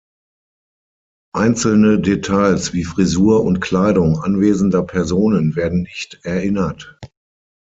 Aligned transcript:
Einzelne 1.35 1.99
Details 1.99 2.73
wie 2.73 2.85
Frisur 2.85 3.43
und 3.43 3.59
Kleidung 3.61 4.17
anwesender 4.17 4.81
Personen 4.81 5.55
werden 5.55 5.83
nicht 5.83 6.21
erinnert. 6.23 6.97